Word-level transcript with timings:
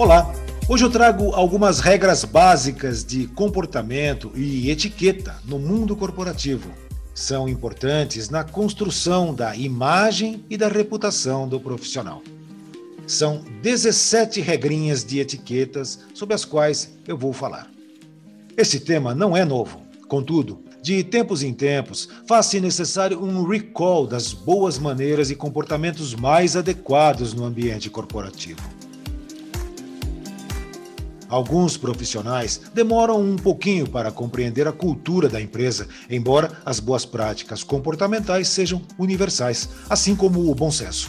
Olá! 0.00 0.34
Hoje 0.66 0.82
eu 0.82 0.88
trago 0.88 1.34
algumas 1.34 1.78
regras 1.78 2.24
básicas 2.24 3.04
de 3.04 3.26
comportamento 3.26 4.32
e 4.34 4.70
etiqueta 4.70 5.36
no 5.44 5.58
mundo 5.58 5.94
corporativo. 5.94 6.70
São 7.14 7.46
importantes 7.46 8.30
na 8.30 8.42
construção 8.42 9.34
da 9.34 9.54
imagem 9.54 10.42
e 10.48 10.56
da 10.56 10.68
reputação 10.68 11.46
do 11.46 11.60
profissional. 11.60 12.22
São 13.06 13.44
17 13.60 14.40
regrinhas 14.40 15.04
de 15.04 15.20
etiquetas 15.20 15.98
sobre 16.14 16.34
as 16.34 16.46
quais 16.46 16.96
eu 17.06 17.18
vou 17.18 17.34
falar. 17.34 17.70
Esse 18.56 18.80
tema 18.80 19.14
não 19.14 19.36
é 19.36 19.44
novo, 19.44 19.82
contudo, 20.08 20.64
de 20.82 21.04
tempos 21.04 21.42
em 21.42 21.52
tempos, 21.52 22.08
faz-se 22.26 22.58
necessário 22.58 23.22
um 23.22 23.46
recall 23.46 24.06
das 24.06 24.32
boas 24.32 24.78
maneiras 24.78 25.30
e 25.30 25.34
comportamentos 25.34 26.14
mais 26.14 26.56
adequados 26.56 27.34
no 27.34 27.44
ambiente 27.44 27.90
corporativo. 27.90 28.79
Alguns 31.30 31.76
profissionais 31.76 32.60
demoram 32.74 33.22
um 33.22 33.36
pouquinho 33.36 33.88
para 33.88 34.10
compreender 34.10 34.66
a 34.66 34.72
cultura 34.72 35.28
da 35.28 35.40
empresa, 35.40 35.86
embora 36.10 36.50
as 36.66 36.80
boas 36.80 37.06
práticas 37.06 37.62
comportamentais 37.62 38.48
sejam 38.48 38.82
universais, 38.98 39.68
assim 39.88 40.16
como 40.16 40.50
o 40.50 40.54
bom 40.56 40.72
senso. 40.72 41.08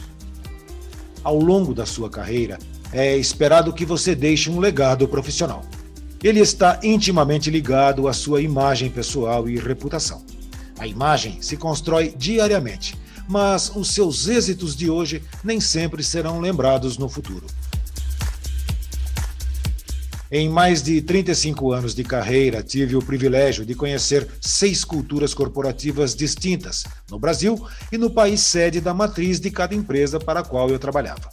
Ao 1.23 1.39
longo 1.39 1.73
da 1.73 1.87
sua 1.87 2.07
carreira, 2.07 2.59
é 2.93 3.17
esperado 3.17 3.73
que 3.73 3.83
você 3.83 4.13
deixe 4.13 4.47
um 4.47 4.59
legado 4.59 5.07
profissional. 5.07 5.63
Ele 6.23 6.39
está 6.39 6.79
intimamente 6.83 7.49
ligado 7.49 8.07
à 8.07 8.13
sua 8.13 8.43
imagem 8.43 8.91
pessoal 8.91 9.49
e 9.49 9.57
reputação. 9.57 10.23
A 10.77 10.85
imagem 10.85 11.41
se 11.41 11.57
constrói 11.57 12.13
diariamente, 12.15 12.95
mas 13.27 13.71
os 13.75 13.89
seus 13.89 14.27
êxitos 14.27 14.75
de 14.75 14.87
hoje 14.87 15.23
nem 15.43 15.59
sempre 15.59 16.03
serão 16.03 16.39
lembrados 16.39 16.95
no 16.99 17.09
futuro. 17.09 17.47
Em 20.33 20.47
mais 20.47 20.81
de 20.81 21.01
35 21.01 21.73
anos 21.73 21.93
de 21.93 22.05
carreira, 22.05 22.63
tive 22.63 22.95
o 22.95 23.01
privilégio 23.01 23.65
de 23.65 23.75
conhecer 23.75 24.25
seis 24.39 24.85
culturas 24.85 25.33
corporativas 25.33 26.15
distintas, 26.15 26.85
no 27.09 27.19
Brasil 27.19 27.67
e 27.91 27.97
no 27.97 28.09
país 28.09 28.39
sede 28.39 28.79
da 28.79 28.93
matriz 28.93 29.41
de 29.41 29.51
cada 29.51 29.75
empresa 29.75 30.21
para 30.21 30.39
a 30.39 30.43
qual 30.43 30.69
eu 30.69 30.79
trabalhava. 30.79 31.29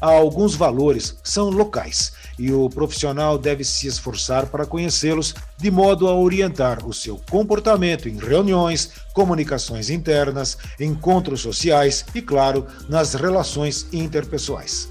Alguns 0.00 0.56
valores 0.56 1.16
são 1.22 1.50
locais 1.50 2.14
e 2.36 2.52
o 2.52 2.68
profissional 2.68 3.38
deve 3.38 3.62
se 3.62 3.86
esforçar 3.86 4.46
para 4.46 4.66
conhecê-los 4.66 5.32
de 5.56 5.70
modo 5.70 6.08
a 6.08 6.14
orientar 6.18 6.84
o 6.84 6.92
seu 6.92 7.20
comportamento 7.30 8.08
em 8.08 8.18
reuniões, 8.18 8.90
comunicações 9.14 9.88
internas, 9.88 10.58
encontros 10.80 11.42
sociais 11.42 12.04
e, 12.12 12.20
claro, 12.20 12.66
nas 12.88 13.14
relações 13.14 13.86
interpessoais. 13.92 14.88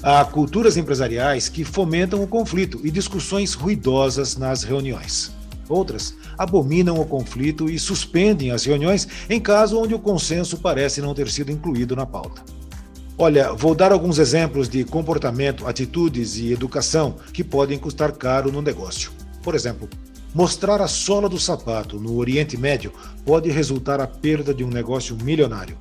Há 0.00 0.24
culturas 0.24 0.76
empresariais 0.76 1.48
que 1.48 1.64
fomentam 1.64 2.22
o 2.22 2.26
conflito 2.26 2.80
e 2.84 2.90
discussões 2.90 3.54
ruidosas 3.54 4.36
nas 4.36 4.62
reuniões. 4.62 5.32
Outras 5.68 6.14
abominam 6.38 7.00
o 7.00 7.04
conflito 7.04 7.68
e 7.68 7.78
suspendem 7.80 8.52
as 8.52 8.64
reuniões 8.64 9.08
em 9.28 9.40
caso 9.40 9.76
onde 9.76 9.94
o 9.94 9.98
consenso 9.98 10.58
parece 10.58 11.00
não 11.00 11.14
ter 11.14 11.28
sido 11.28 11.50
incluído 11.50 11.96
na 11.96 12.06
pauta. 12.06 12.44
Olha, 13.18 13.52
vou 13.52 13.74
dar 13.74 13.90
alguns 13.90 14.20
exemplos 14.20 14.68
de 14.68 14.84
comportamento, 14.84 15.66
atitudes 15.66 16.36
e 16.36 16.52
educação 16.52 17.16
que 17.32 17.42
podem 17.42 17.76
custar 17.76 18.12
caro 18.12 18.52
no 18.52 18.62
negócio. 18.62 19.10
Por 19.42 19.56
exemplo, 19.56 19.88
mostrar 20.32 20.80
a 20.80 20.86
sola 20.86 21.28
do 21.28 21.40
sapato 21.40 21.98
no 21.98 22.16
Oriente 22.16 22.56
Médio 22.56 22.92
pode 23.24 23.50
resultar 23.50 24.00
a 24.00 24.06
perda 24.06 24.54
de 24.54 24.62
um 24.62 24.68
negócio 24.68 25.16
milionário. 25.16 25.76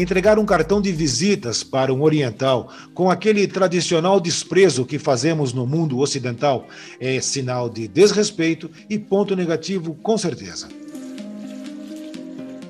Entregar 0.00 0.38
um 0.38 0.46
cartão 0.46 0.80
de 0.80 0.92
visitas 0.92 1.64
para 1.64 1.92
um 1.92 2.02
oriental 2.02 2.72
com 2.94 3.10
aquele 3.10 3.48
tradicional 3.48 4.20
desprezo 4.20 4.86
que 4.86 4.96
fazemos 4.96 5.52
no 5.52 5.66
mundo 5.66 5.98
ocidental 5.98 6.68
é 7.00 7.20
sinal 7.20 7.68
de 7.68 7.88
desrespeito 7.88 8.70
e 8.88 8.96
ponto 8.96 9.34
negativo, 9.34 9.96
com 9.96 10.16
certeza. 10.16 10.68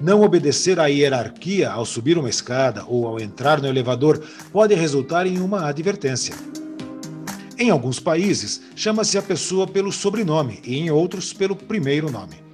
Não 0.01 0.23
obedecer 0.23 0.81
à 0.81 0.87
hierarquia 0.87 1.71
ao 1.71 1.85
subir 1.85 2.17
uma 2.17 2.31
escada 2.31 2.87
ou 2.89 3.07
ao 3.07 3.21
entrar 3.21 3.61
no 3.61 3.69
elevador 3.69 4.23
pode 4.51 4.75
resultar 4.75 5.27
em 5.27 5.39
uma 5.39 5.69
advertência. 5.69 6.35
Em 7.59 7.69
alguns 7.69 8.01
países, 8.01 8.63
chama-se 8.75 9.19
a 9.19 9.23
pessoa 9.23 9.67
pelo 9.67 9.93
sobrenome 9.93 10.61
e 10.65 10.79
em 10.79 10.91
outros 10.91 11.35
pelo 11.35 11.55
primeiro 11.55 12.11
nome. 12.11 12.48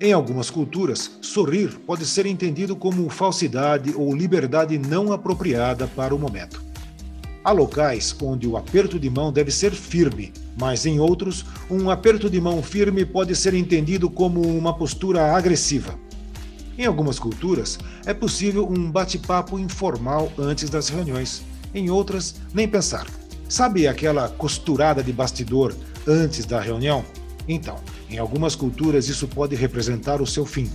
Em 0.00 0.12
algumas 0.12 0.48
culturas, 0.48 1.10
sorrir 1.20 1.76
pode 1.84 2.06
ser 2.06 2.24
entendido 2.24 2.76
como 2.76 3.10
falsidade 3.10 3.92
ou 3.96 4.14
liberdade 4.14 4.78
não 4.78 5.12
apropriada 5.12 5.88
para 5.88 6.14
o 6.14 6.18
momento. 6.18 6.62
Há 7.42 7.50
locais 7.50 8.14
onde 8.22 8.46
o 8.46 8.56
aperto 8.56 8.96
de 8.96 9.10
mão 9.10 9.32
deve 9.32 9.50
ser 9.50 9.72
firme, 9.72 10.32
mas 10.56 10.86
em 10.86 11.00
outros, 11.00 11.44
um 11.68 11.90
aperto 11.90 12.30
de 12.30 12.40
mão 12.40 12.62
firme 12.62 13.04
pode 13.04 13.34
ser 13.34 13.54
entendido 13.54 14.08
como 14.08 14.40
uma 14.40 14.72
postura 14.72 15.34
agressiva. 15.34 15.98
Em 16.76 16.86
algumas 16.86 17.18
culturas, 17.18 17.76
é 18.06 18.14
possível 18.14 18.68
um 18.70 18.92
bate-papo 18.92 19.58
informal 19.58 20.30
antes 20.38 20.70
das 20.70 20.88
reuniões. 20.88 21.42
Em 21.74 21.90
outras, 21.90 22.36
nem 22.54 22.68
pensar. 22.68 23.08
Sabe 23.48 23.88
aquela 23.88 24.28
costurada 24.28 25.02
de 25.02 25.12
bastidor 25.12 25.74
antes 26.06 26.44
da 26.44 26.60
reunião? 26.60 27.04
Então, 27.48 27.76
em 28.10 28.18
algumas 28.18 28.54
culturas 28.54 29.08
isso 29.08 29.26
pode 29.26 29.56
representar 29.56 30.20
o 30.20 30.26
seu 30.26 30.44
fim. 30.44 30.70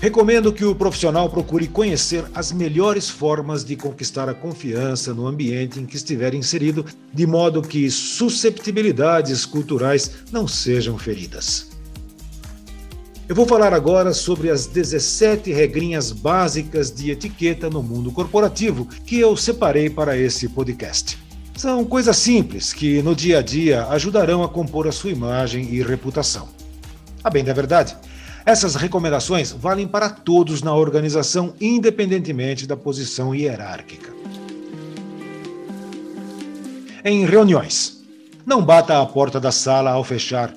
Recomendo 0.00 0.50
que 0.50 0.64
o 0.64 0.74
profissional 0.74 1.28
procure 1.28 1.66
conhecer 1.66 2.24
as 2.34 2.52
melhores 2.52 3.10
formas 3.10 3.62
de 3.62 3.76
conquistar 3.76 4.30
a 4.30 4.34
confiança 4.34 5.12
no 5.12 5.26
ambiente 5.26 5.78
em 5.78 5.84
que 5.84 5.96
estiver 5.96 6.32
inserido, 6.32 6.86
de 7.12 7.26
modo 7.26 7.60
que 7.60 7.90
susceptibilidades 7.90 9.44
culturais 9.44 10.10
não 10.32 10.48
sejam 10.48 10.96
feridas. 10.96 11.68
Eu 13.28 13.34
vou 13.34 13.46
falar 13.46 13.74
agora 13.74 14.14
sobre 14.14 14.50
as 14.50 14.66
17 14.66 15.52
regrinhas 15.52 16.12
básicas 16.12 16.90
de 16.90 17.10
etiqueta 17.10 17.68
no 17.68 17.82
mundo 17.82 18.10
corporativo 18.10 18.86
que 19.04 19.20
eu 19.20 19.36
separei 19.36 19.90
para 19.90 20.16
esse 20.16 20.48
podcast. 20.48 21.29
São 21.56 21.84
coisas 21.84 22.16
simples 22.16 22.72
que, 22.72 23.02
no 23.02 23.14
dia 23.14 23.38
a 23.38 23.42
dia, 23.42 23.86
ajudarão 23.88 24.42
a 24.42 24.48
compor 24.48 24.88
a 24.88 24.92
sua 24.92 25.10
imagem 25.10 25.64
e 25.74 25.82
reputação. 25.82 26.48
A 27.22 27.28
bem 27.28 27.44
da 27.44 27.52
verdade, 27.52 27.96
essas 28.46 28.74
recomendações 28.74 29.52
valem 29.52 29.86
para 29.86 30.08
todos 30.08 30.62
na 30.62 30.74
organização, 30.74 31.54
independentemente 31.60 32.66
da 32.66 32.76
posição 32.76 33.34
hierárquica. 33.34 34.10
Em 37.04 37.26
reuniões, 37.26 38.02
não 38.46 38.64
bata 38.64 39.00
a 39.00 39.06
porta 39.06 39.38
da 39.38 39.52
sala 39.52 39.90
ao 39.90 40.04
fechar, 40.04 40.54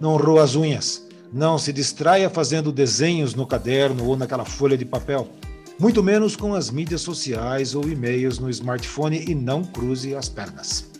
não 0.00 0.16
roa 0.16 0.44
as 0.44 0.54
unhas, 0.54 1.04
não 1.32 1.58
se 1.58 1.72
distraia 1.72 2.30
fazendo 2.30 2.70
desenhos 2.70 3.34
no 3.34 3.46
caderno 3.46 4.06
ou 4.06 4.16
naquela 4.16 4.44
folha 4.44 4.78
de 4.78 4.84
papel 4.84 5.28
muito 5.78 6.02
menos 6.02 6.36
com 6.36 6.54
as 6.54 6.70
mídias 6.70 7.00
sociais 7.00 7.74
ou 7.74 7.88
e-mails 7.88 8.38
no 8.38 8.48
smartphone 8.50 9.24
e 9.28 9.34
não 9.34 9.64
cruze 9.64 10.14
as 10.14 10.28
pernas. 10.28 10.90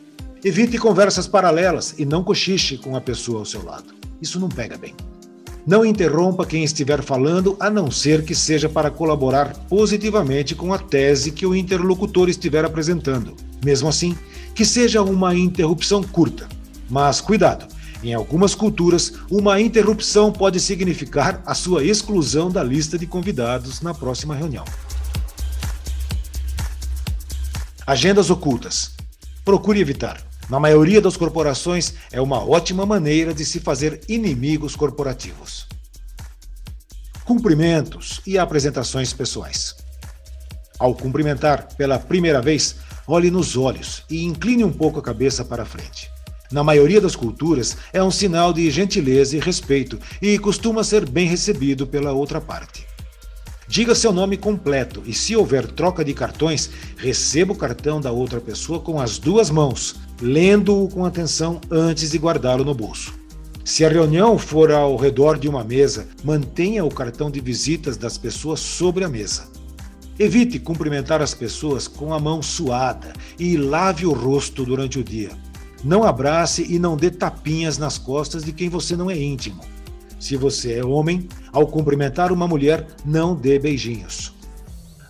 Evite 0.45 0.77
conversas 0.79 1.27
paralelas 1.27 1.95
e 1.99 2.05
não 2.05 2.23
cochiche 2.23 2.77
com 2.77 2.97
a 2.97 3.01
pessoa 3.01 3.39
ao 3.39 3.45
seu 3.45 3.65
lado. 3.65 3.95
Isso 4.21 4.39
não 4.39 4.49
pega 4.49 4.77
bem. 4.77 4.95
Não 5.67 5.85
interrompa 5.85 6.45
quem 6.45 6.63
estiver 6.63 7.03
falando, 7.03 7.57
a 7.59 7.71
não 7.71 7.91
ser 7.91 8.23
que 8.23 8.35
seja 8.35 8.69
para 8.69 8.91
colaborar 8.91 9.57
positivamente 9.67 10.55
com 10.55 10.75
a 10.75 10.79
tese 10.79 11.31
que 11.33 11.47
o 11.47 11.55
interlocutor 11.55 12.29
estiver 12.29 12.65
apresentando. 12.65 13.35
Mesmo 13.65 13.89
assim, 13.89 14.15
que 14.55 14.65
seja 14.65 15.03
uma 15.03 15.35
interrupção 15.35 16.03
curta. 16.03 16.47
Mas 16.91 17.23
cuidado, 17.23 17.67
em 18.05 18.13
algumas 18.13 18.55
culturas, 18.55 19.15
uma 19.31 19.59
interrupção 19.59 20.31
pode 20.31 20.61
significar 20.61 21.43
a 21.47 21.55
sua 21.55 21.83
exclusão 21.83 22.51
da 22.51 22.63
lista 22.63 22.99
de 22.99 23.07
convidados 23.07 23.81
na 23.81 23.95
próxima 23.95 24.35
reunião. 24.35 24.65
Agendas 27.87 28.29
ocultas. 28.29 28.93
Procure 29.43 29.81
evitar. 29.81 30.23
Na 30.51 30.61
maioria 30.61 31.01
das 31.01 31.17
corporações, 31.17 31.95
é 32.13 32.21
uma 32.21 32.47
ótima 32.47 32.85
maneira 32.85 33.33
de 33.33 33.45
se 33.45 33.59
fazer 33.59 34.03
inimigos 34.07 34.77
corporativos. 34.77 35.67
Cumprimentos 37.25 38.21
e 38.27 38.37
apresentações 38.37 39.15
pessoais. 39.15 39.75
Ao 40.79 40.95
cumprimentar 40.95 41.69
pela 41.77 41.99
primeira 41.99 42.43
vez, 42.43 42.77
olhe 43.07 43.31
nos 43.31 43.57
olhos 43.57 44.03
e 44.11 44.25
incline 44.25 44.63
um 44.63 44.73
pouco 44.73 44.99
a 44.99 45.03
cabeça 45.03 45.43
para 45.43 45.65
frente 45.65 46.14
na 46.53 46.63
maioria 46.63 47.01
das 47.01 47.17
culturas, 47.17 47.77
é 47.93 48.03
um 48.03 48.11
sinal 48.11 48.53
de 48.53 48.71
gentileza 48.71 49.37
e 49.37 49.41
respeito 49.41 49.99
e 50.21 50.39
costuma 50.39 50.85
ser 50.85 51.09
bem 51.09 51.27
recebido 51.27 51.87
pela 51.87 52.13
outra 52.13 52.41
parte. 52.41 52.87
Diga 53.67 53.95
seu 53.95 54.13
nome 54.13 54.37
completo 54.37 55.03
e, 55.07 55.15
se 55.15 55.35
houver 55.35 55.67
troca 55.67 56.05
de 56.05 56.13
cartões, 56.13 56.71
receba 56.97 57.53
o 57.53 57.57
cartão 57.57 58.01
da 58.01 58.13
outra 58.13 58.41
pessoa 58.41 58.79
com 58.79 59.01
as 59.01 59.19
duas 59.19 59.51
mãos, 59.51 59.97
lendo-o 60.21 60.89
com 60.89 61.05
atenção 61.05 61.61
antes 61.71 62.11
de 62.11 62.19
guardá-lo 62.19 62.65
no 62.65 62.75
bolso. 62.75 63.15
Se 63.65 63.83
a 63.83 63.89
reunião 63.89 64.39
for 64.39 64.71
ao 64.71 64.95
redor 64.95 65.39
de 65.39 65.49
uma 65.49 65.65
mesa, 65.65 66.07
mantenha 66.23 66.85
o 66.85 66.91
cartão 66.93 67.31
de 67.31 67.41
visitas 67.41 67.97
das 67.97 68.19
pessoas 68.19 68.61
sobre 68.61 69.05
a 69.05 69.09
mesa. 69.09 69.49
Evite 70.19 70.59
cumprimentar 70.59 71.23
as 71.23 71.33
pessoas 71.33 71.89
com 71.89 72.13
a 72.13 72.21
mão 72.21 72.43
suada 72.43 73.15
e 73.39 73.57
lave 73.57 74.05
o 74.05 74.13
rosto 74.13 74.65
durante 74.65 74.99
o 74.99 75.03
dia. 75.03 75.31
Não 75.85 76.03
abrace 76.03 76.65
e 76.67 76.79
não 76.79 76.97
dê 76.97 77.11
tapinhas 77.11 77.77
nas 77.77 77.99
costas 77.99 78.43
de 78.43 78.53
quem 78.53 78.71
você 78.71 78.97
não 78.97 79.11
é 79.11 79.19
íntimo. 79.19 79.61
Se 80.19 80.35
você 80.35 80.79
é 80.79 80.85
homem, 80.85 81.29
ao 81.53 81.67
cumprimentar 81.67 82.33
uma 82.33 82.49
mulher, 82.49 82.87
não 83.05 83.35
dê 83.37 83.59
beijinhos. 83.59 84.33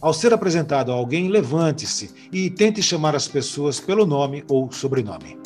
Ao 0.00 0.12
ser 0.12 0.32
apresentado 0.34 0.90
a 0.90 0.94
alguém, 0.94 1.28
levante-se 1.28 2.10
e 2.32 2.50
tente 2.50 2.82
chamar 2.82 3.14
as 3.14 3.28
pessoas 3.28 3.78
pelo 3.78 4.04
nome 4.04 4.42
ou 4.48 4.72
sobrenome. 4.72 5.38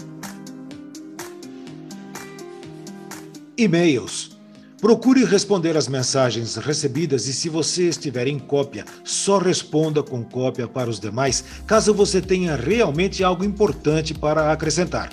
E-mails. 3.58 4.37
Procure 4.80 5.24
responder 5.24 5.76
às 5.76 5.88
mensagens 5.88 6.54
recebidas 6.54 7.26
e, 7.26 7.32
se 7.32 7.48
você 7.48 7.88
estiver 7.88 8.28
em 8.28 8.38
cópia, 8.38 8.84
só 9.02 9.36
responda 9.36 10.04
com 10.04 10.22
cópia 10.22 10.68
para 10.68 10.88
os 10.88 11.00
demais, 11.00 11.42
caso 11.66 11.92
você 11.92 12.20
tenha 12.20 12.54
realmente 12.54 13.24
algo 13.24 13.44
importante 13.44 14.14
para 14.14 14.52
acrescentar. 14.52 15.10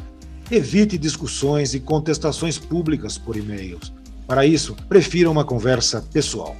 Evite 0.51 0.99
discussões 0.99 1.73
e 1.73 1.79
contestações 1.79 2.59
públicas 2.59 3.17
por 3.17 3.35
e-mails. 3.35 3.91
Para 4.27 4.45
isso, 4.45 4.75
prefira 4.87 5.31
uma 5.31 5.43
conversa 5.43 5.99
pessoal. 6.13 6.55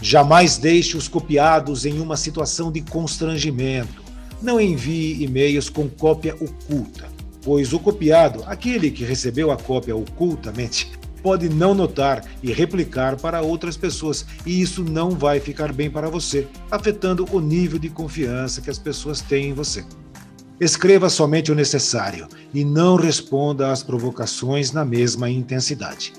Jamais 0.00 0.56
deixe 0.56 0.96
os 0.96 1.08
copiados 1.08 1.84
em 1.84 1.98
uma 1.98 2.16
situação 2.16 2.70
de 2.70 2.80
constrangimento. 2.80 4.04
Não 4.40 4.60
envie 4.60 5.20
e-mails 5.20 5.68
com 5.68 5.88
cópia 5.88 6.36
oculta, 6.36 7.08
pois 7.42 7.72
o 7.72 7.80
copiado, 7.80 8.44
aquele 8.46 8.88
que 8.92 9.02
recebeu 9.02 9.50
a 9.50 9.56
cópia 9.56 9.96
ocultamente, 9.96 10.92
pode 11.26 11.48
não 11.48 11.74
notar 11.74 12.24
e 12.40 12.52
replicar 12.52 13.16
para 13.16 13.42
outras 13.42 13.76
pessoas, 13.76 14.24
e 14.46 14.62
isso 14.62 14.84
não 14.84 15.10
vai 15.10 15.40
ficar 15.40 15.72
bem 15.72 15.90
para 15.90 16.08
você, 16.08 16.46
afetando 16.70 17.26
o 17.32 17.40
nível 17.40 17.80
de 17.80 17.90
confiança 17.90 18.60
que 18.60 18.70
as 18.70 18.78
pessoas 18.78 19.20
têm 19.20 19.48
em 19.48 19.52
você. 19.52 19.84
Escreva 20.60 21.10
somente 21.10 21.50
o 21.50 21.54
necessário 21.56 22.28
e 22.54 22.64
não 22.64 22.94
responda 22.94 23.72
às 23.72 23.82
provocações 23.82 24.70
na 24.70 24.84
mesma 24.84 25.28
intensidade. 25.28 26.12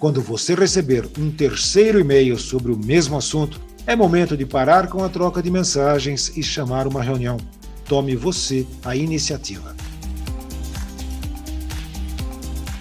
Quando 0.00 0.20
você 0.20 0.56
receber 0.56 1.08
um 1.16 1.30
terceiro 1.30 2.00
e-mail 2.00 2.36
sobre 2.36 2.72
o 2.72 2.76
mesmo 2.76 3.16
assunto, 3.16 3.60
é 3.86 3.94
momento 3.94 4.36
de 4.36 4.44
parar 4.44 4.88
com 4.88 5.04
a 5.04 5.08
troca 5.08 5.40
de 5.40 5.52
mensagens 5.52 6.36
e 6.36 6.42
chamar 6.42 6.88
uma 6.88 7.00
reunião. 7.00 7.36
Tome 7.84 8.16
você 8.16 8.66
a 8.84 8.96
iniciativa. 8.96 9.76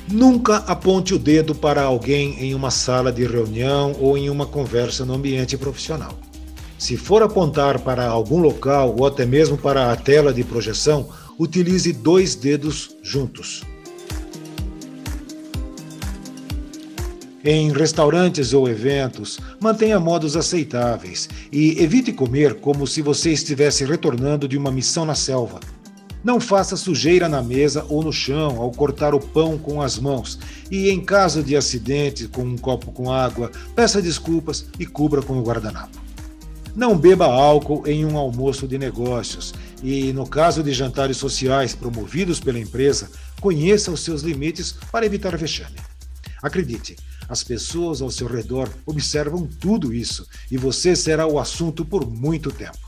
Nunca 0.09 0.57
aponte 0.59 1.13
o 1.13 1.19
dedo 1.19 1.53
para 1.53 1.81
alguém 1.81 2.39
em 2.39 2.55
uma 2.55 2.71
sala 2.71 3.11
de 3.11 3.25
reunião 3.25 3.93
ou 3.99 4.17
em 4.17 4.29
uma 4.29 4.45
conversa 4.45 5.05
no 5.05 5.13
ambiente 5.13 5.57
profissional. 5.57 6.17
Se 6.79 6.95
for 6.95 7.21
apontar 7.21 7.79
para 7.79 8.07
algum 8.07 8.39
local 8.39 8.95
ou 8.97 9.05
até 9.05 9.25
mesmo 9.25 9.57
para 9.57 9.91
a 9.91 9.95
tela 9.97 10.33
de 10.33 10.45
projeção, 10.45 11.09
utilize 11.37 11.91
dois 11.91 12.35
dedos 12.35 12.95
juntos. 13.03 13.63
Em 17.43 17.71
restaurantes 17.71 18.53
ou 18.53 18.69
eventos, 18.69 19.39
mantenha 19.59 19.99
modos 19.99 20.37
aceitáveis 20.37 21.27
e 21.51 21.81
evite 21.81 22.13
comer 22.13 22.55
como 22.55 22.87
se 22.87 23.01
você 23.01 23.31
estivesse 23.31 23.83
retornando 23.83 24.47
de 24.47 24.57
uma 24.57 24.71
missão 24.71 25.03
na 25.05 25.15
selva. 25.15 25.59
Não 26.27 26.41
faça 26.41 26.75
sujeira 26.75 27.29
na 27.29 27.41
mesa 27.41 27.85
ou 27.87 28.03
no 28.03 28.11
chão 28.11 28.61
ao 28.61 28.69
cortar 28.69 29.15
o 29.15 29.19
pão 29.21 29.57
com 29.57 29.81
as 29.81 29.97
mãos. 29.97 30.37
E 30.69 30.89
em 30.89 30.99
caso 30.99 31.41
de 31.41 31.55
acidente 31.55 32.27
com 32.27 32.41
um 32.41 32.57
copo 32.57 32.91
com 32.91 33.09
água, 33.09 33.49
peça 33.73 34.01
desculpas 34.01 34.65
e 34.77 34.85
cubra 34.85 35.21
com 35.21 35.39
o 35.39 35.41
guardanapo. 35.41 35.97
Não 36.75 36.97
beba 36.97 37.27
álcool 37.27 37.87
em 37.87 38.03
um 38.03 38.17
almoço 38.17 38.67
de 38.67 38.77
negócios. 38.77 39.53
E 39.81 40.11
no 40.11 40.27
caso 40.27 40.61
de 40.61 40.73
jantares 40.73 41.15
sociais 41.15 41.73
promovidos 41.73 42.41
pela 42.41 42.59
empresa, 42.59 43.09
conheça 43.39 43.89
os 43.89 44.01
seus 44.01 44.21
limites 44.21 44.75
para 44.91 45.05
evitar 45.05 45.37
vexame. 45.37 45.77
Acredite, 46.43 46.97
as 47.29 47.41
pessoas 47.41 48.01
ao 48.01 48.11
seu 48.11 48.27
redor 48.27 48.67
observam 48.85 49.47
tudo 49.47 49.93
isso 49.93 50.27
e 50.51 50.57
você 50.57 50.93
será 50.93 51.25
o 51.25 51.39
assunto 51.39 51.85
por 51.85 52.05
muito 52.05 52.51
tempo. 52.51 52.86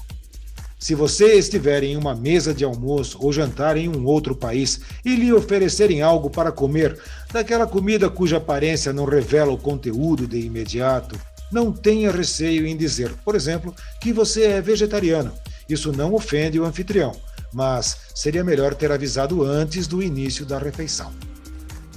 Se 0.80 0.96
você 0.96 1.34
estiver 1.34 1.84
em 1.84 1.98
uma 1.98 2.16
mesa 2.16 2.54
de 2.54 2.64
almoço 2.64 3.18
ou 3.22 3.34
jantar 3.34 3.76
em 3.76 3.90
um 3.90 4.06
outro 4.06 4.34
país 4.34 4.80
e 5.04 5.14
lhe 5.14 5.34
oferecerem 5.34 6.02
algo 6.02 6.30
para 6.30 6.54
comer, 6.54 6.98
daquela 7.34 7.68
comida 7.68 8.10
cuja 8.10 8.38
aparência 8.38 8.94
não 8.94 9.04
revela 9.04 9.52
o 9.52 9.58
conteúdo 9.58 10.26
de 10.26 10.40
imediato, 10.40 11.20
não 11.52 11.74
tenha 11.74 12.12
receio 12.12 12.66
em 12.66 12.78
dizer, 12.78 13.14
por 13.26 13.36
exemplo, 13.36 13.76
que 14.00 14.14
você 14.14 14.44
é 14.44 14.62
vegetariano. 14.62 15.34
Isso 15.68 15.92
não 15.92 16.14
ofende 16.14 16.58
o 16.58 16.64
anfitrião, 16.64 17.12
mas 17.54 17.98
seria 18.16 18.44
melhor 18.44 18.74
ter 18.74 18.90
avisado 18.90 19.44
antes 19.44 19.86
do 19.86 20.02
início 20.02 20.46
da 20.46 20.58
refeição. 20.58 21.12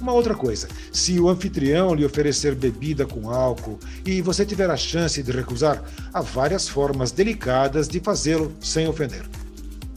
Uma 0.03 0.11
outra 0.11 0.35
coisa, 0.35 0.67
se 0.91 1.17
o 1.17 1.29
anfitrião 1.29 1.95
lhe 1.95 2.03
oferecer 2.03 2.55
bebida 2.55 3.05
com 3.05 3.29
álcool 3.29 3.79
e 4.05 4.21
você 4.21 4.45
tiver 4.45 4.69
a 4.69 4.75
chance 4.75 5.23
de 5.23 5.31
recusar, 5.31 5.81
há 6.13 6.19
várias 6.19 6.67
formas 6.67 7.13
delicadas 7.13 7.87
de 7.87 8.01
fazê-lo 8.01 8.51
sem 8.59 8.85
ofender. 8.85 9.23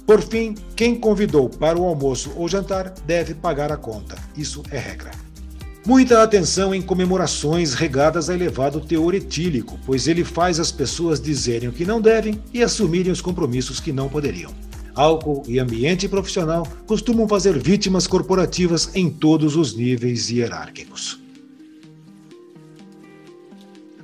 Por 0.06 0.22
fim, 0.22 0.54
quem 0.76 0.94
convidou 0.94 1.48
para 1.48 1.76
o 1.76 1.84
almoço 1.84 2.30
ou 2.36 2.48
jantar 2.48 2.90
deve 3.04 3.34
pagar 3.34 3.72
a 3.72 3.76
conta. 3.76 4.14
Isso 4.36 4.62
é 4.70 4.78
regra. 4.78 5.10
Muita 5.84 6.22
atenção 6.22 6.72
em 6.72 6.80
comemorações 6.80 7.74
regadas 7.74 8.30
a 8.30 8.34
elevado 8.34 8.80
teor 8.80 9.12
etílico, 9.12 9.76
pois 9.84 10.06
ele 10.06 10.22
faz 10.22 10.60
as 10.60 10.70
pessoas 10.70 11.20
dizerem 11.20 11.68
o 11.68 11.72
que 11.72 11.84
não 11.84 12.00
devem 12.00 12.40
e 12.54 12.62
assumirem 12.62 13.10
os 13.10 13.20
compromissos 13.20 13.80
que 13.80 13.90
não 13.90 14.08
poderiam 14.08 14.54
álcool 14.96 15.42
e 15.46 15.58
ambiente 15.58 16.08
profissional 16.08 16.66
costumam 16.86 17.28
fazer 17.28 17.58
vítimas 17.58 18.06
corporativas 18.06 18.90
em 18.94 19.10
todos 19.10 19.54
os 19.54 19.76
níveis 19.76 20.30
hierárquicos. 20.30 21.20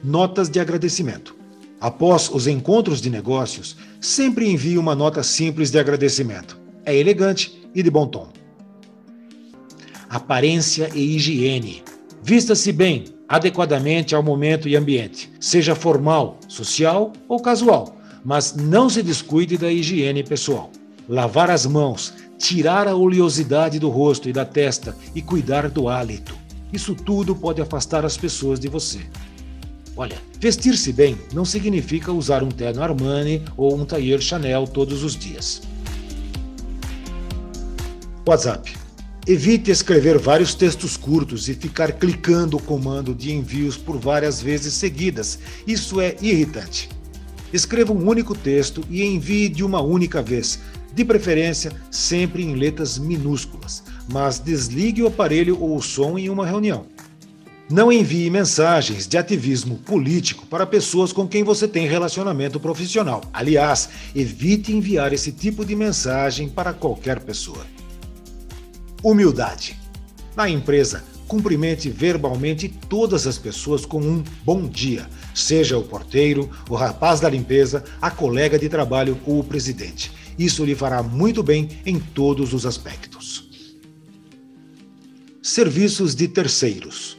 Notas 0.05 0.50
de 0.50 0.61
agradecimento. 0.61 1.35
Após 1.81 2.29
os 2.29 2.47
encontros 2.47 3.00
de 3.00 3.09
negócios, 3.09 3.77
sempre 4.00 4.49
envie 4.49 4.79
uma 4.79 4.94
nota 4.94 5.23
simples 5.23 5.71
de 5.71 5.79
agradecimento. 5.79 6.59
É 6.85 6.94
elegante 6.94 7.61
e 7.75 7.83
de 7.83 7.91
bom 7.91 8.06
tom. 8.06 8.29
Aparência 10.09 10.91
e 10.94 11.17
higiene. 11.17 11.83
Vista-se 12.23 12.71
bem, 12.71 13.05
adequadamente 13.29 14.15
ao 14.15 14.23
momento 14.23 14.69
e 14.69 14.77
ambiente, 14.77 15.32
seja 15.41 15.75
formal, 15.75 16.39
social 16.46 17.13
ou 17.27 17.41
casual, 17.41 17.96
mas 18.25 18.55
não 18.55 18.89
se 18.89 19.03
descuide 19.03 19.56
da 19.56 19.72
higiene 19.72 20.22
pessoal 20.22 20.70
lavar 21.09 21.51
as 21.51 21.67
mãos, 21.67 22.13
tirar 22.39 22.89
a 22.89 22.94
oleosidade 22.94 23.79
do 23.79 23.89
rosto 23.89 24.29
e 24.29 24.32
da 24.32 24.44
testa 24.44 24.97
e 25.15 25.23
cuidar 25.23 25.69
do 25.69 25.89
hálito. 25.89 26.37
Isso 26.73 26.94
tudo 26.94 27.37
pode 27.37 27.61
afastar 27.61 28.05
as 28.05 28.17
pessoas 28.17 28.59
de 28.59 28.69
você. 28.69 29.01
Olha, 29.94 30.17
vestir-se 30.41 30.93
bem 30.93 31.19
não 31.35 31.44
significa 31.44 32.11
usar 32.11 32.43
um 32.43 32.49
terno 32.49 32.82
Armani 32.82 33.43
ou 33.56 33.77
um 33.77 33.85
tailleur 33.85 34.21
Chanel 34.21 34.67
todos 34.67 35.03
os 35.03 35.15
dias. 35.15 35.63
WhatsApp. 38.27 38.73
Evite 39.27 39.71
escrever 39.71 40.19
vários 40.19 40.55
textos 40.55 40.97
curtos 40.97 41.49
e 41.49 41.55
ficar 41.55 41.93
clicando 41.93 42.56
o 42.56 42.63
comando 42.63 43.15
de 43.15 43.32
envios 43.32 43.77
por 43.77 43.97
várias 43.99 44.43
vezes 44.43 44.75
seguidas. 44.75 45.39
Isso 45.67 46.01
é 46.01 46.17
irritante. 46.21 46.89
Escreva 47.53 47.93
um 47.93 48.09
único 48.09 48.35
texto 48.35 48.82
e 48.89 49.05
envie 49.05 49.49
de 49.49 49.63
uma 49.63 49.81
única 49.81 50.23
vez, 50.23 50.59
de 50.94 51.05
preferência 51.05 51.72
sempre 51.91 52.43
em 52.43 52.55
letras 52.55 52.99
minúsculas, 52.99 53.82
mas 54.11 54.39
desligue 54.39 55.03
o 55.03 55.06
aparelho 55.06 55.61
ou 55.61 55.77
o 55.77 55.82
som 55.82 56.19
em 56.19 56.29
uma 56.29 56.46
reunião. 56.46 56.87
Não 57.70 57.91
envie 57.91 58.29
mensagens 58.29 59.06
de 59.06 59.17
ativismo 59.17 59.79
político 59.79 60.44
para 60.46 60.67
pessoas 60.67 61.11
com 61.11 61.27
quem 61.27 61.43
você 61.43 61.67
tem 61.67 61.87
relacionamento 61.87 62.61
profissional. 62.61 63.22
Aliás, 63.32 63.89
evite 64.15 64.72
enviar 64.72 65.13
esse 65.13 65.32
tipo 65.32 65.65
de 65.65 65.75
mensagem 65.75 66.51
para 66.51 66.75
qualquer 66.75 67.20
pessoa. 67.20 67.65
Humildade. 69.03 69.79
Na 70.37 70.51
empresa, 70.51 71.03
cumprimente 71.27 71.89
verbalmente 71.89 72.69
todas 72.69 73.27
as 73.27 73.39
pessoas 73.39 73.87
com 73.87 74.03
um 74.03 74.22
bom 74.44 74.69
dia, 74.69 75.08
seja 75.34 75.79
o 75.79 75.82
porteiro, 75.82 76.51
o 76.69 76.75
rapaz 76.75 77.20
da 77.20 77.31
limpeza, 77.31 77.84
a 78.03 78.11
colega 78.11 78.58
de 78.58 78.69
trabalho 78.69 79.19
ou 79.25 79.39
o 79.41 79.44
presidente. 79.44 80.13
Isso 80.39 80.65
lhe 80.65 80.74
fará 80.74 81.03
muito 81.03 81.43
bem 81.43 81.69
em 81.84 81.98
todos 81.98 82.53
os 82.53 82.67
aspectos. 82.67 83.51
Serviços 85.43 86.15
de 86.15 86.29
terceiros. 86.29 87.17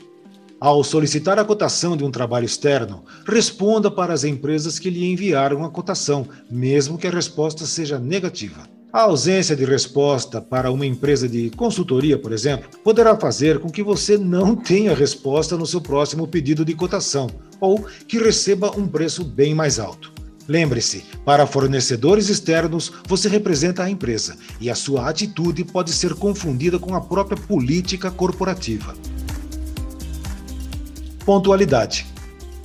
Ao 0.60 0.82
solicitar 0.82 1.38
a 1.38 1.44
cotação 1.44 1.98
de 1.98 2.06
um 2.06 2.10
trabalho 2.10 2.46
externo, 2.46 3.04
responda 3.28 3.92
para 3.92 4.14
as 4.14 4.24
empresas 4.24 4.80
que 4.80 4.90
lhe 4.90 5.12
enviaram 5.12 5.66
a 5.66 5.70
cotação, 5.70 6.26
mesmo 6.50 6.98
que 6.98 7.06
a 7.06 7.12
resposta 7.12 7.66
seja 7.66 8.00
negativa. 8.00 8.66
A 8.94 9.02
ausência 9.02 9.58
de 9.58 9.66
resposta 9.66 10.40
para 10.40 10.72
uma 10.72 10.86
empresa 10.86 11.28
de 11.28 11.50
consultoria, 11.50 12.18
por 12.18 12.32
exemplo, 12.32 12.70
poderá 12.82 13.18
fazer 13.18 13.60
com 13.60 13.70
que 13.70 13.84
você 13.84 14.18
não 14.18 14.56
tenha 14.56 14.96
resposta 14.96 15.58
no 15.58 15.66
seu 15.66 15.82
próximo 15.82 16.28
pedido 16.28 16.64
de 16.64 16.76
cotação 16.76 17.28
ou 17.60 17.84
que 18.08 18.18
receba 18.18 18.72
um 18.80 18.88
preço 18.88 19.26
bem 19.26 19.54
mais 19.54 19.80
alto. 19.80 20.13
Lembre-se, 20.48 21.06
para 21.24 21.48
fornecedores 21.48 22.30
externos, 22.30 22.92
você 23.08 23.30
representa 23.30 23.84
a 23.84 23.90
empresa 23.90 24.38
e 24.60 24.70
a 24.70 24.76
sua 24.76 25.10
atitude 25.10 25.64
pode 25.64 25.94
ser 25.94 26.14
confundida 26.16 26.78
com 26.78 26.94
a 26.96 27.02
própria 27.02 27.38
política 27.38 28.12
corporativa. 28.12 28.94
Pontualidade. 31.26 32.06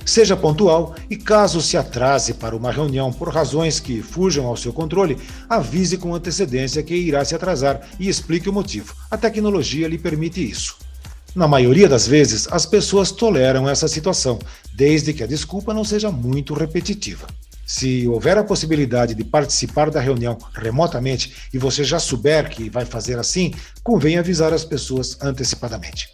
Seja 0.05 0.35
pontual 0.35 0.95
e, 1.09 1.15
caso 1.15 1.61
se 1.61 1.77
atrase 1.77 2.33
para 2.33 2.55
uma 2.55 2.71
reunião 2.71 3.13
por 3.13 3.29
razões 3.29 3.79
que 3.79 4.01
fujam 4.01 4.47
ao 4.47 4.57
seu 4.57 4.73
controle, 4.73 5.17
avise 5.47 5.97
com 5.97 6.15
antecedência 6.15 6.83
que 6.83 6.95
irá 6.95 7.23
se 7.23 7.35
atrasar 7.35 7.87
e 7.99 8.09
explique 8.09 8.49
o 8.49 8.53
motivo. 8.53 8.93
A 9.09 9.17
tecnologia 9.17 9.87
lhe 9.87 9.99
permite 9.99 10.43
isso. 10.43 10.77
Na 11.35 11.47
maioria 11.47 11.87
das 11.87 12.07
vezes, 12.07 12.47
as 12.51 12.65
pessoas 12.65 13.11
toleram 13.11 13.69
essa 13.69 13.87
situação, 13.87 14.39
desde 14.73 15.13
que 15.13 15.23
a 15.23 15.27
desculpa 15.27 15.75
não 15.75 15.83
seja 15.83 16.11
muito 16.11 16.55
repetitiva. 16.55 17.27
Se 17.69 18.07
houver 18.07 18.35
a 18.35 18.43
possibilidade 18.43 19.13
de 19.13 19.23
participar 19.23 19.91
da 19.91 19.99
reunião 19.99 20.39
remotamente 20.55 21.35
e 21.53 21.59
você 21.59 21.83
já 21.83 21.99
souber 21.99 22.49
que 22.49 22.67
vai 22.67 22.83
fazer 22.83 23.19
assim, 23.19 23.53
convém 23.83 24.17
avisar 24.17 24.51
as 24.51 24.65
pessoas 24.65 25.15
antecipadamente. 25.21 26.11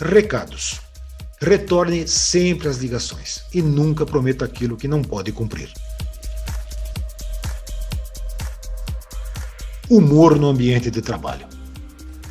Recados. 0.00 0.80
Retorne 1.38 2.08
sempre 2.08 2.68
as 2.68 2.78
ligações 2.78 3.42
e 3.52 3.60
nunca 3.60 4.06
prometa 4.06 4.46
aquilo 4.46 4.78
que 4.78 4.88
não 4.88 5.02
pode 5.02 5.30
cumprir. 5.30 5.70
Humor 9.90 10.38
no 10.38 10.48
ambiente 10.48 10.90
de 10.90 11.02
trabalho. 11.02 11.46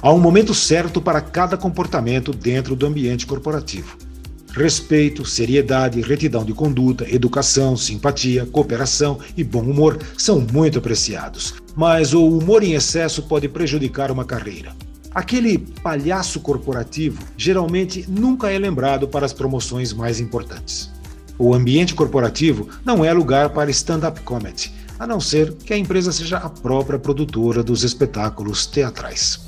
Há 0.01 0.11
um 0.11 0.19
momento 0.19 0.55
certo 0.55 0.99
para 0.99 1.21
cada 1.21 1.55
comportamento 1.55 2.33
dentro 2.33 2.75
do 2.75 2.87
ambiente 2.87 3.27
corporativo. 3.27 4.10
Respeito, 4.53 5.25
seriedade, 5.25 6.01
retidão 6.01 6.43
de 6.43 6.53
conduta, 6.53 7.09
educação, 7.09 7.77
simpatia, 7.77 8.45
cooperação 8.45 9.17
e 9.37 9.43
bom 9.43 9.61
humor 9.61 9.97
são 10.17 10.45
muito 10.51 10.77
apreciados, 10.77 11.53
mas 11.73 12.13
o 12.13 12.27
humor 12.27 12.61
em 12.61 12.73
excesso 12.73 13.23
pode 13.23 13.47
prejudicar 13.47 14.11
uma 14.11 14.25
carreira. 14.25 14.75
Aquele 15.15 15.57
palhaço 15.57 16.41
corporativo 16.41 17.21
geralmente 17.37 18.05
nunca 18.09 18.51
é 18.51 18.59
lembrado 18.59 19.07
para 19.07 19.25
as 19.25 19.33
promoções 19.33 19.93
mais 19.93 20.19
importantes. 20.19 20.89
O 21.37 21.53
ambiente 21.53 21.95
corporativo 21.95 22.67
não 22.85 23.05
é 23.05 23.11
lugar 23.13 23.49
para 23.51 23.71
stand-up 23.71 24.19
comedy, 24.21 24.71
a 24.99 25.07
não 25.07 25.19
ser 25.19 25.53
que 25.53 25.73
a 25.73 25.77
empresa 25.77 26.11
seja 26.11 26.37
a 26.37 26.49
própria 26.49 26.99
produtora 26.99 27.63
dos 27.63 27.83
espetáculos 27.83 28.65
teatrais. 28.65 29.39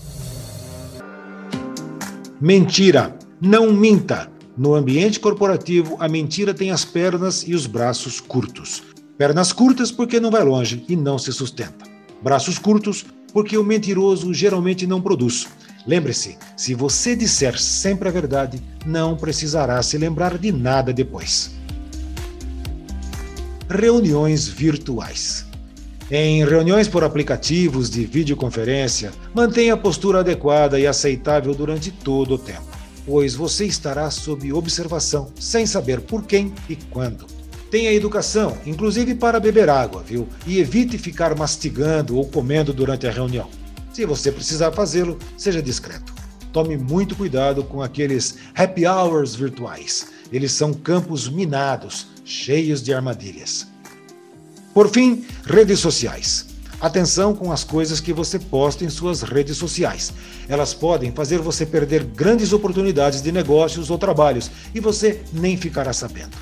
Mentira! 2.40 3.16
Não 3.40 3.72
minta! 3.74 4.33
No 4.56 4.76
ambiente 4.76 5.20
corporativo, 5.20 5.98
a 6.00 6.08
mentira 6.08 6.54
tem 6.54 6.70
as 6.70 6.86
pernas 6.86 7.44
e 7.48 7.56
os 7.56 7.66
braços 7.66 8.20
curtos. 8.20 8.84
Pernas 9.18 9.52
curtas 9.52 9.92
porque 9.92 10.20
não 10.20 10.30
vai 10.30 10.44
longe 10.44 10.86
e 10.88 10.96
não 10.96 11.18
se 11.18 11.34
sustenta. 11.34 11.86
Braços 12.22 12.60
curtos 12.60 13.04
porque 13.34 13.58
o 13.58 13.64
mentiroso 13.64 14.32
geralmente 14.32 14.86
não 14.86 15.02
produz. 15.02 15.48
Lembre-se, 15.88 16.38
se 16.56 16.76
você 16.76 17.16
disser 17.16 17.60
sempre 17.60 18.08
a 18.08 18.12
verdade, 18.12 18.62
não 18.86 19.18
precisará 19.18 19.82
se 19.82 19.98
lembrar 19.98 20.38
de 20.38 20.52
nada 20.52 20.94
depois. 20.94 21.52
Reuniões 23.68 24.48
virtuais. 24.48 25.48
Em 26.12 26.46
reuniões 26.46 26.88
por 26.88 27.04
aplicativos 27.04 27.90
de 27.90 28.06
videoconferência, 28.06 29.12
mantenha 29.34 29.74
a 29.74 29.78
postura 29.78 30.20
adequada 30.20 30.80
e 30.80 30.86
aceitável 30.86 31.56
durante 31.56 31.90
todo 31.90 32.36
o 32.36 32.38
tempo 32.38 32.73
pois 33.06 33.36
você 33.36 33.66
estará 33.66 34.10
sob 34.10 34.52
observação, 34.54 35.32
sem 35.40 35.66
saber 35.66 36.02
por 36.02 36.24
quem 36.24 36.54
e 36.70 36.76
quando. 36.76 37.26
Tenha 37.70 37.92
educação, 37.92 38.58
inclusive 38.66 39.16
para 39.16 39.40
beber 39.40 39.70
água, 39.70 40.04
viu? 40.04 40.28
E 40.46 40.60
evite 40.60 40.98
ficar 40.98 41.36
mastigando 41.36 42.18
ou 42.18 42.28
comendo 42.28 42.72
durante 42.72 43.08
a 43.08 43.12
reunião. 43.12 43.50
Se 43.92 44.06
você 44.06 44.32
precisar 44.32 44.72
fazê-lo, 44.72 45.18
seja 45.38 45.62
discreto. 45.62 46.14
Tome 46.52 46.78
muito 46.78 47.16
cuidado 47.16 47.64
com 47.64 47.82
aqueles 47.82 48.38
happy 48.54 48.86
hours 48.86 49.34
virtuais. 49.34 50.08
Eles 50.32 50.52
são 50.52 50.72
campos 50.72 51.28
minados, 51.28 52.08
cheios 52.24 52.82
de 52.82 52.94
armadilhas. 52.94 53.68
Por 54.72 54.90
fim, 54.90 55.26
redes 55.46 55.80
sociais. 55.80 56.53
Atenção 56.84 57.34
com 57.34 57.50
as 57.50 57.64
coisas 57.64 58.02
que 58.02 58.12
você 58.12 58.38
posta 58.38 58.84
em 58.84 58.90
suas 58.90 59.22
redes 59.22 59.56
sociais. 59.56 60.12
Elas 60.50 60.74
podem 60.74 61.14
fazer 61.14 61.40
você 61.40 61.66
perder 61.66 62.04
grandes 62.04 62.52
oportunidades 62.52 63.22
de 63.22 63.32
negócios 63.32 63.90
ou 63.90 63.98
trabalhos 63.98 64.52
e 64.76 64.82
você 64.82 65.22
nem 65.32 65.56
ficará 65.56 65.94
sabendo. 65.94 66.36